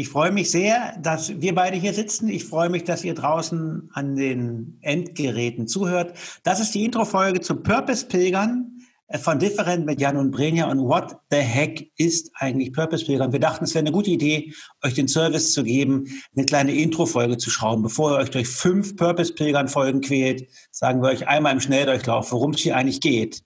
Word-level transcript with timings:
Ich 0.00 0.08
freue 0.08 0.32
mich 0.32 0.50
sehr, 0.50 0.96
dass 1.02 1.42
wir 1.42 1.54
beide 1.54 1.76
hier 1.76 1.92
sitzen. 1.92 2.30
Ich 2.30 2.46
freue 2.46 2.70
mich, 2.70 2.84
dass 2.84 3.04
ihr 3.04 3.12
draußen 3.12 3.90
an 3.92 4.16
den 4.16 4.78
Endgeräten 4.80 5.66
zuhört. 5.66 6.14
Das 6.42 6.58
ist 6.58 6.74
die 6.74 6.86
Introfolge 6.86 7.42
zu 7.42 7.56
Purpose 7.56 8.06
Pilgern 8.06 8.78
äh, 9.08 9.18
von 9.18 9.38
Different 9.38 9.84
mit 9.84 10.00
Jan 10.00 10.16
und 10.16 10.30
Brenja. 10.30 10.70
Und 10.70 10.78
what 10.88 11.18
the 11.30 11.36
heck 11.36 11.92
ist 11.98 12.30
eigentlich 12.36 12.72
Purpose 12.72 13.04
Pilgern? 13.04 13.30
Wir 13.30 13.40
dachten, 13.40 13.64
es 13.64 13.74
wäre 13.74 13.82
eine 13.82 13.92
gute 13.92 14.08
Idee, 14.08 14.54
euch 14.82 14.94
den 14.94 15.06
Service 15.06 15.52
zu 15.52 15.64
geben, 15.64 16.06
eine 16.34 16.46
kleine 16.46 16.72
Introfolge 16.72 17.36
zu 17.36 17.50
schrauben. 17.50 17.82
Bevor 17.82 18.12
ihr 18.12 18.20
euch 18.20 18.30
durch 18.30 18.48
fünf 18.48 18.96
Purpose 18.96 19.34
Pilgern 19.34 19.68
Folgen 19.68 20.00
quält, 20.00 20.48
sagen 20.70 21.02
wir 21.02 21.10
euch 21.10 21.28
einmal 21.28 21.52
im 21.52 21.60
Schnelldurchlauf, 21.60 22.32
worum 22.32 22.52
es 22.52 22.60
hier 22.60 22.74
eigentlich 22.74 23.02
geht. 23.02 23.42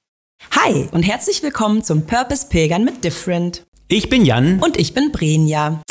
Hi 0.52 0.86
und 0.92 1.02
herzlich 1.02 1.42
willkommen 1.42 1.82
zum 1.82 2.06
Purpose 2.06 2.46
Pilgern 2.48 2.84
mit 2.84 3.02
Different. 3.02 3.64
Ich 3.88 4.08
bin 4.08 4.24
Jan. 4.24 4.60
Und 4.60 4.76
ich 4.76 4.94
bin 4.94 5.10
Brenja. 5.10 5.82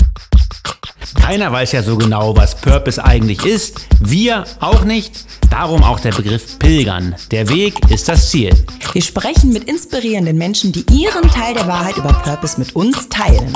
Keiner 1.15 1.51
weiß 1.51 1.71
ja 1.71 1.83
so 1.83 1.97
genau, 1.97 2.35
was 2.35 2.59
Purpose 2.59 3.03
eigentlich 3.03 3.45
ist. 3.45 3.87
Wir 3.99 4.43
auch 4.59 4.83
nicht. 4.83 5.25
Darum 5.49 5.83
auch 5.83 5.99
der 5.99 6.11
Begriff 6.11 6.59
Pilgern. 6.59 7.15
Der 7.31 7.49
Weg 7.49 7.89
ist 7.89 8.09
das 8.09 8.29
Ziel. 8.29 8.51
Wir 8.91 9.01
sprechen 9.01 9.53
mit 9.53 9.65
inspirierenden 9.65 10.37
Menschen, 10.37 10.71
die 10.71 10.85
ihren 10.91 11.29
Teil 11.29 11.53
der 11.53 11.67
Wahrheit 11.67 11.97
über 11.97 12.13
Purpose 12.13 12.59
mit 12.59 12.75
uns 12.75 13.09
teilen. 13.09 13.55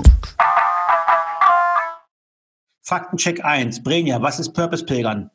Faktencheck 2.84 3.44
1. 3.44 3.84
Brenja, 3.84 4.22
was 4.22 4.40
ist 4.40 4.54
Purpose 4.54 4.86
Pilgern? 4.86 5.30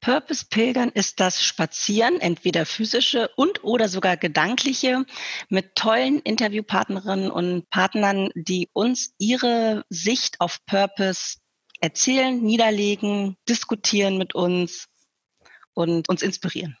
Purpose 0.00 0.46
Pilgern 0.48 0.90
ist 0.90 1.18
das 1.20 1.42
Spazieren, 1.42 2.20
entweder 2.20 2.66
physische 2.66 3.30
und 3.36 3.64
oder 3.64 3.88
sogar 3.88 4.16
gedankliche, 4.16 5.04
mit 5.48 5.74
tollen 5.74 6.20
Interviewpartnerinnen 6.20 7.30
und 7.30 7.68
Partnern, 7.70 8.30
die 8.34 8.68
uns 8.72 9.12
ihre 9.18 9.84
Sicht 9.90 10.40
auf 10.40 10.58
Purpose 10.66 11.38
erzählen, 11.80 12.40
niederlegen, 12.40 13.36
diskutieren 13.48 14.18
mit 14.18 14.34
uns 14.34 14.86
und 15.74 16.08
uns 16.08 16.22
inspirieren. 16.22 16.76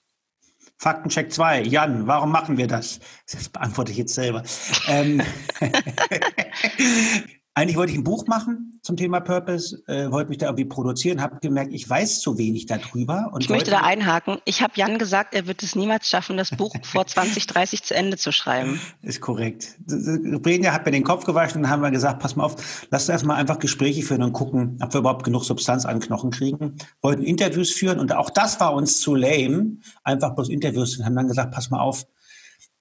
Faktencheck 0.76 1.32
2. 1.32 1.62
Jan, 1.62 2.06
warum 2.06 2.30
machen 2.30 2.56
wir 2.56 2.68
das? 2.68 3.00
Das 3.30 3.48
beantworte 3.48 3.90
ich 3.90 3.98
jetzt 3.98 4.14
selber. 4.14 4.44
ähm, 4.86 5.22
Eigentlich 7.58 7.76
wollte 7.76 7.90
ich 7.90 7.98
ein 7.98 8.04
Buch 8.04 8.24
machen 8.28 8.78
zum 8.82 8.96
Thema 8.96 9.18
Purpose, 9.18 9.82
äh, 9.88 10.12
wollte 10.12 10.28
mich 10.28 10.38
da 10.38 10.46
irgendwie 10.46 10.66
produzieren, 10.66 11.20
habe 11.20 11.40
gemerkt, 11.40 11.72
ich 11.72 11.90
weiß 11.90 12.20
zu 12.20 12.38
wenig 12.38 12.66
darüber. 12.66 13.32
ich 13.36 13.48
möchte 13.48 13.72
da 13.72 13.78
einhaken. 13.78 14.38
Ich 14.44 14.62
habe 14.62 14.74
Jan 14.76 14.96
gesagt, 14.96 15.34
er 15.34 15.48
wird 15.48 15.64
es 15.64 15.74
niemals 15.74 16.08
schaffen, 16.08 16.36
das 16.36 16.50
Buch 16.52 16.72
vor 16.84 17.04
2030 17.04 17.82
zu 17.82 17.96
Ende 17.96 18.16
zu 18.16 18.30
schreiben. 18.30 18.80
Ist 19.02 19.20
korrekt. 19.20 19.76
Brenja 19.88 20.72
hat 20.72 20.86
mir 20.86 20.92
den 20.92 21.02
Kopf 21.02 21.24
gewaschen 21.24 21.64
und 21.64 21.68
haben 21.68 21.82
wir 21.82 21.90
gesagt, 21.90 22.20
pass 22.20 22.36
mal 22.36 22.44
auf, 22.44 22.86
lass 22.92 23.02
uns 23.02 23.08
erstmal 23.08 23.38
einfach 23.38 23.58
Gespräche 23.58 24.02
führen 24.04 24.22
und 24.22 24.34
gucken, 24.34 24.78
ob 24.80 24.94
wir 24.94 25.00
überhaupt 25.00 25.24
genug 25.24 25.42
Substanz 25.42 25.84
an 25.84 25.98
Knochen 25.98 26.30
kriegen. 26.30 26.76
Wollten 27.02 27.24
Interviews 27.24 27.72
führen 27.72 27.98
und 27.98 28.12
auch 28.12 28.30
das 28.30 28.60
war 28.60 28.72
uns 28.72 29.00
zu 29.00 29.16
lame, 29.16 29.78
einfach 30.04 30.36
bloß 30.36 30.48
Interviews 30.48 30.96
und 30.96 31.04
haben 31.04 31.16
dann 31.16 31.26
gesagt, 31.26 31.52
pass 31.52 31.70
mal 31.70 31.80
auf, 31.80 32.06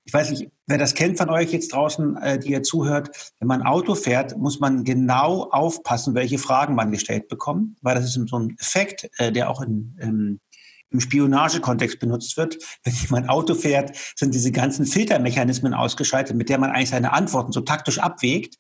ich 0.08 0.14
weiß 0.14 0.32
nicht, 0.32 0.50
wer 0.68 0.78
das 0.78 0.94
kennt 0.94 1.18
von 1.18 1.30
euch 1.30 1.52
jetzt 1.52 1.74
draußen, 1.74 2.16
äh, 2.16 2.40
die 2.40 2.52
ihr 2.52 2.64
zuhört, 2.64 3.34
wenn 3.40 3.48
man 3.50 3.62
Auto 3.62 3.94
fährt, 3.94 4.38
muss 4.38 4.62
man 4.62 4.86
genau 4.86 5.50
aufpassen, 5.52 6.16
welche 6.16 6.38
Fragen 6.38 6.76
man 6.76 6.94
gestellt 6.94 7.28
bekommt, 7.28 7.78
weil 7.82 7.96
das 7.96 8.06
ist 8.06 8.30
so 8.30 8.40
ein 8.40 8.56
Effekt, 8.58 9.10
äh, 9.18 9.34
der 9.34 9.50
auch 9.50 9.62
in, 9.62 9.98
ähm, 10.00 10.40
im 10.92 11.02
Spionagekontext 11.02 12.00
benutzt 12.00 12.38
wird. 12.38 12.58
Wenn 12.86 12.94
jemand 12.94 13.28
Auto 13.28 13.54
fährt, 13.54 13.98
sind 14.16 14.34
diese 14.34 14.54
ganzen 14.54 14.86
Filtermechanismen 14.86 15.74
ausgeschaltet, 15.74 16.38
mit 16.38 16.48
der 16.48 16.58
man 16.58 16.72
eigentlich 16.72 16.92
seine 16.92 17.12
Antworten 17.12 17.52
so 17.52 17.60
taktisch 17.60 18.00
abwägt. 18.00 18.56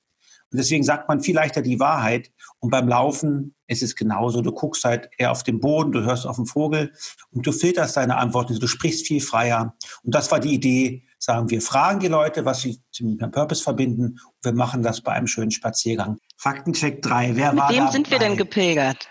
Und 0.52 0.58
deswegen 0.58 0.84
sagt 0.84 1.08
man 1.08 1.22
viel 1.22 1.36
leichter 1.36 1.62
die 1.62 1.80
Wahrheit. 1.80 2.30
Und 2.60 2.72
beim 2.72 2.90
Laufen 2.90 3.56
ist 3.68 3.84
es 3.84 3.96
genauso. 3.96 4.42
Du 4.42 4.52
guckst 4.52 4.84
halt 4.84 5.10
eher 5.18 5.32
auf 5.32 5.44
den 5.44 5.62
Boden, 5.62 5.94
du 5.94 6.04
hörst 6.04 6.28
auf 6.28 6.36
den 6.36 6.46
Vogel 6.46 6.92
und 7.32 7.48
du 7.48 7.54
filterst 7.54 7.96
deine 7.96 8.18
Antworten. 8.18 8.60
Du 8.60 8.68
sprichst 8.68 9.08
viel 9.08 9.22
freier. 9.22 9.78
Und 10.04 10.14
das 10.14 10.30
war 10.30 10.42
die 10.42 10.54
Idee, 10.54 11.07
sagen 11.20 11.50
wir, 11.50 11.62
fragen 11.62 12.00
die 12.00 12.08
Leute, 12.08 12.46
was 12.46 12.62
sie 12.62 12.80
mit 13.00 13.22
einem 13.22 13.32
Purpose 13.32 13.64
verbinden. 13.64 14.20
Wir 14.42 14.54
machen 14.54 14.84
das 14.84 15.02
bei 15.02 15.14
einem 15.14 15.28
schönen 15.28 15.52
Spaziergang. 15.52 16.18
Faktencheck 16.38 17.02
3. 17.02 17.36
Wer 17.36 17.54
mit 17.54 17.64
war 17.64 17.70
wem 17.72 17.88
sind 17.90 18.12
wir 18.12 18.20
denn 18.20 18.38
gepilgert? 18.38 19.10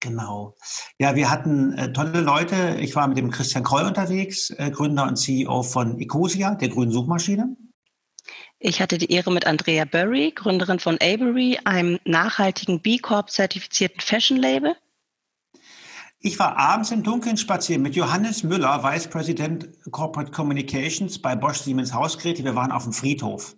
Genau. 0.00 0.54
Ja, 0.98 1.14
wir 1.14 1.30
hatten 1.30 1.72
äh, 1.78 1.92
tolle 1.92 2.20
Leute. 2.20 2.76
Ich 2.78 2.94
war 2.94 3.08
mit 3.08 3.16
dem 3.16 3.30
Christian 3.30 3.64
Kroll 3.64 3.84
unterwegs, 3.84 4.50
äh, 4.50 4.70
Gründer 4.70 5.04
und 5.04 5.16
CEO 5.16 5.62
von 5.62 5.98
Ecosia, 5.98 6.54
der 6.56 6.68
grünen 6.68 6.92
Suchmaschine. 6.92 7.56
Ich 8.58 8.80
hatte 8.80 8.98
die 8.98 9.10
Ehre 9.12 9.32
mit 9.32 9.46
Andrea 9.46 9.84
Burry, 9.84 10.32
Gründerin 10.34 10.78
von 10.78 10.96
Avery, 10.96 11.58
einem 11.64 11.98
nachhaltigen 12.04 12.80
B 12.80 12.98
Corp 12.98 13.30
zertifizierten 13.30 14.00
Fashion 14.00 14.38
Label. 14.38 14.76
Ich 16.26 16.38
war 16.38 16.56
abends 16.56 16.90
im 16.90 17.02
Dunkeln 17.02 17.36
spazieren 17.36 17.82
mit 17.82 17.96
Johannes 17.96 18.44
Müller, 18.44 18.82
Vice 18.82 19.08
President 19.08 19.68
Corporate 19.90 20.30
Communications 20.32 21.20
bei 21.20 21.36
Bosch 21.36 21.58
Siemens 21.58 21.92
Hausgeräte. 21.92 22.42
Wir 22.44 22.54
waren 22.54 22.72
auf 22.72 22.84
dem 22.84 22.94
Friedhof. 22.94 23.54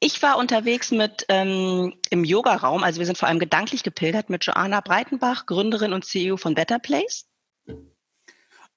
Ich 0.00 0.20
war 0.20 0.36
unterwegs 0.36 0.90
mit 0.90 1.24
ähm, 1.28 1.94
im 2.10 2.24
Yoga-Raum, 2.24 2.82
also 2.82 2.98
wir 2.98 3.06
sind 3.06 3.18
vor 3.18 3.28
allem 3.28 3.38
gedanklich 3.38 3.84
gepilgert 3.84 4.30
mit 4.30 4.44
Joanna 4.44 4.80
Breitenbach, 4.80 5.46
Gründerin 5.46 5.92
und 5.92 6.04
CEO 6.04 6.36
von 6.36 6.56
Better 6.56 6.80
Place. 6.80 7.24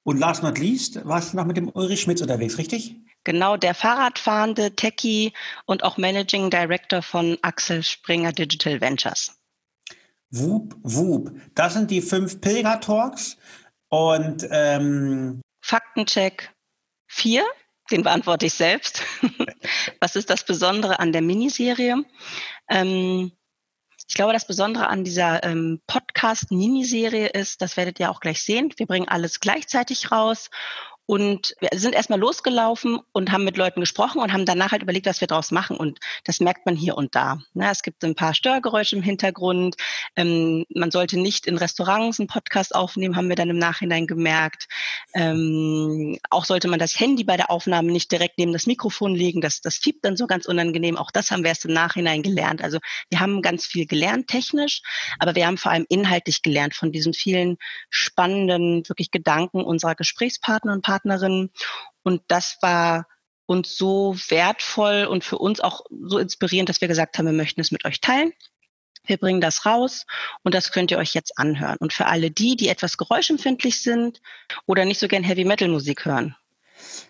Und 0.03 0.19
last 0.19 0.43
not 0.43 0.59
least 0.59 1.03
warst 1.07 1.33
du 1.33 1.37
noch 1.37 1.45
mit 1.45 1.57
dem 1.57 1.69
Ulrich 1.69 2.01
Schmitz 2.01 2.21
unterwegs, 2.21 2.59
richtig? 2.59 2.95
Genau, 3.23 3.57
der 3.57 3.73
Fahrradfahrende 3.73 4.75
Techie 4.75 5.33
und 5.65 5.83
auch 5.83 5.97
Managing 5.97 6.51
Director 6.51 7.01
von 7.01 7.39
Axel 7.41 7.81
Springer 7.81 8.33
Digital 8.33 8.79
Ventures. 8.81 9.40
Whoop, 10.31 10.75
Whoop. 10.81 11.31
Das 11.55 11.73
sind 11.73 11.91
die 11.91 12.01
fünf 12.01 12.41
Pilger-Talks. 12.41 13.37
Und 13.89 14.47
ähm 14.49 15.41
Faktencheck 15.61 16.53
4, 17.07 17.43
den 17.91 18.03
beantworte 18.03 18.45
ich 18.45 18.53
selbst. 18.53 19.03
Was 19.99 20.15
ist 20.15 20.29
das 20.29 20.45
Besondere 20.45 20.99
an 20.99 21.11
der 21.11 21.21
Miniserie? 21.21 22.03
Ähm, 22.69 23.31
ich 24.07 24.15
glaube, 24.15 24.33
das 24.33 24.47
Besondere 24.47 24.87
an 24.87 25.03
dieser 25.03 25.43
ähm, 25.43 25.81
Podcast-Miniserie 25.87 27.27
ist, 27.27 27.61
das 27.61 27.77
werdet 27.77 27.99
ihr 27.99 28.09
auch 28.09 28.19
gleich 28.19 28.43
sehen, 28.43 28.73
wir 28.75 28.85
bringen 28.85 29.07
alles 29.07 29.39
gleichzeitig 29.39 30.11
raus 30.11 30.49
und 31.11 31.57
wir 31.59 31.77
sind 31.77 31.93
erstmal 31.93 32.21
losgelaufen 32.21 33.01
und 33.11 33.33
haben 33.33 33.43
mit 33.43 33.57
Leuten 33.57 33.81
gesprochen 33.81 34.21
und 34.21 34.31
haben 34.31 34.45
danach 34.45 34.71
halt 34.71 34.81
überlegt, 34.81 35.07
was 35.07 35.19
wir 35.19 35.27
daraus 35.27 35.51
machen. 35.51 35.75
Und 35.75 35.99
das 36.23 36.39
merkt 36.39 36.65
man 36.65 36.77
hier 36.77 36.95
und 36.95 37.15
da. 37.15 37.39
Ne? 37.53 37.69
Es 37.69 37.83
gibt 37.83 38.05
ein 38.05 38.15
paar 38.15 38.33
Störgeräusche 38.33 38.95
im 38.95 39.01
Hintergrund. 39.01 39.75
Ähm, 40.15 40.65
man 40.73 40.89
sollte 40.89 41.19
nicht 41.19 41.47
in 41.47 41.57
Restaurants 41.57 42.21
einen 42.21 42.29
Podcast 42.29 42.73
aufnehmen, 42.73 43.17
haben 43.17 43.27
wir 43.27 43.35
dann 43.35 43.49
im 43.49 43.57
Nachhinein 43.57 44.07
gemerkt. 44.07 44.69
Ähm, 45.13 46.17
auch 46.29 46.45
sollte 46.45 46.69
man 46.69 46.79
das 46.79 46.97
Handy 46.97 47.25
bei 47.25 47.35
der 47.35 47.51
Aufnahme 47.51 47.91
nicht 47.91 48.09
direkt 48.09 48.37
neben 48.37 48.53
das 48.53 48.65
Mikrofon 48.65 49.13
legen. 49.13 49.41
Das, 49.41 49.59
das 49.59 49.75
fiebt 49.75 50.05
dann 50.05 50.15
so 50.15 50.27
ganz 50.27 50.45
unangenehm. 50.45 50.95
Auch 50.95 51.11
das 51.11 51.29
haben 51.29 51.43
wir 51.43 51.49
erst 51.49 51.65
im 51.65 51.73
Nachhinein 51.73 52.23
gelernt. 52.23 52.63
Also 52.63 52.79
wir 53.09 53.19
haben 53.19 53.41
ganz 53.41 53.65
viel 53.65 53.85
gelernt 53.85 54.29
technisch, 54.29 54.81
aber 55.19 55.35
wir 55.35 55.45
haben 55.45 55.57
vor 55.57 55.73
allem 55.73 55.85
inhaltlich 55.89 56.41
gelernt 56.41 56.73
von 56.73 56.93
diesen 56.93 57.13
vielen 57.13 57.57
spannenden, 57.89 58.87
wirklich 58.87 59.11
Gedanken 59.11 59.61
unserer 59.61 59.95
Gesprächspartner 59.95 60.71
und 60.71 60.83
Partner 60.83 61.00
Partnerin. 61.01 61.49
Und 62.03 62.21
das 62.27 62.57
war 62.61 63.07
uns 63.45 63.75
so 63.75 64.15
wertvoll 64.29 65.05
und 65.05 65.23
für 65.23 65.37
uns 65.37 65.59
auch 65.59 65.81
so 65.89 66.17
inspirierend, 66.17 66.69
dass 66.69 66.81
wir 66.81 66.87
gesagt 66.87 67.17
haben, 67.17 67.25
wir 67.25 67.33
möchten 67.33 67.61
es 67.61 67.71
mit 67.71 67.85
euch 67.85 67.99
teilen. 67.99 68.31
Wir 69.05 69.17
bringen 69.17 69.41
das 69.41 69.65
raus 69.65 70.05
und 70.43 70.53
das 70.53 70.71
könnt 70.71 70.91
ihr 70.91 70.99
euch 70.99 71.13
jetzt 71.13 71.37
anhören. 71.37 71.77
Und 71.79 71.91
für 71.91 72.05
alle 72.05 72.29
die, 72.29 72.55
die 72.55 72.67
etwas 72.67 72.97
geräuschempfindlich 72.97 73.81
sind 73.81 74.21
oder 74.67 74.85
nicht 74.85 74.99
so 74.99 75.07
gern 75.07 75.23
Heavy 75.23 75.43
Metal 75.43 75.67
Musik 75.67 76.05
hören, 76.05 76.35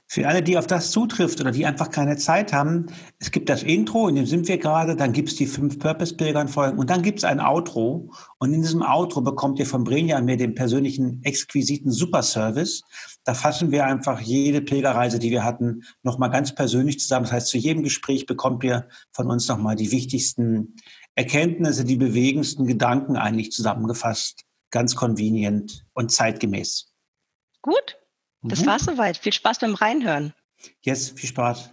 für 0.08 0.28
alle, 0.28 0.44
die 0.44 0.58
auf 0.58 0.68
das 0.68 0.92
zutrifft 0.92 1.40
oder 1.40 1.52
die 1.52 1.66
einfach 1.66 1.90
keine 1.90 2.18
Zeit 2.18 2.52
haben, 2.52 2.88
es 3.20 3.32
gibt 3.32 3.48
das 3.48 3.64
Intro, 3.64 4.10
in 4.10 4.16
dem 4.16 4.26
sind 4.26 4.48
wir 4.50 4.58
gerade, 4.58 4.98
dann 4.98 5.14
gibt 5.14 5.30
es 5.30 5.36
die 5.36 5.46
fünf 5.46 5.80
Purpose-Pilgern-Folgen 5.80 6.78
und 6.78 6.90
dann 6.90 7.02
gibt 7.02 7.20
es 7.20 7.24
ein 7.24 7.40
Outro. 7.40 8.12
Und 8.38 8.54
in 8.54 8.62
diesem 8.62 8.82
Outro 8.82 9.22
bekommt 9.22 9.58
ihr 9.60 9.66
von 9.66 9.86
Brenja 9.86 10.20
mir 10.20 10.36
den 10.36 10.54
persönlichen, 10.54 11.24
exquisiten 11.24 11.92
Superservice. 11.92 12.82
Da 13.24 13.34
fassen 13.34 13.72
wir 13.72 13.86
einfach 13.86 14.20
jede 14.20 14.62
Pilgerreise, 14.62 15.18
die 15.18 15.32
wir 15.32 15.46
hatten, 15.46 15.84
nochmal 16.04 16.30
ganz 16.30 16.54
persönlich 16.54 17.00
zusammen. 17.00 17.24
Das 17.24 17.32
heißt, 17.32 17.48
zu 17.48 17.58
jedem 17.58 17.84
Gespräch 17.84 18.26
bekommt 18.26 18.66
ihr 18.66 18.90
von 19.14 19.32
uns 19.32 19.48
nochmal 19.48 19.78
die 19.78 19.92
wichtigsten 19.92 20.76
Erkenntnisse, 21.16 21.86
die 21.86 21.96
bewegendsten 21.96 22.68
Gedanken 22.68 23.16
eigentlich 23.16 23.54
zusammengefasst. 23.54 24.42
Ganz 24.72 24.96
convenient 24.98 25.86
und 25.94 26.12
zeitgemäß. 26.12 26.92
Gut, 27.62 28.01
das 28.44 28.62
mhm. 28.62 28.66
war's 28.68 28.86
soweit. 28.86 29.18
Viel 29.18 29.34
Spaß 29.34 29.60
beim 29.60 29.76
Reinhören. 29.76 30.34
Yes, 30.82 31.12
viel 31.12 31.30
Spaß. 31.30 31.72